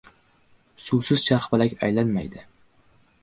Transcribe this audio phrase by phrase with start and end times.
[0.85, 2.45] •Suvsiz charxpalak aylanmaydi.